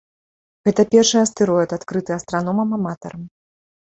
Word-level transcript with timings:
Гэта 0.67 0.81
першы 0.93 1.17
астэроід, 1.25 1.75
адкрыты 1.77 2.11
астраномам-аматарам. 2.19 3.23